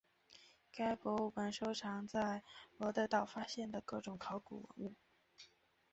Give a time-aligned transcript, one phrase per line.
[0.71, 2.41] 该博物馆收藏在
[2.79, 4.95] 罗得岛发现的各种考古文物。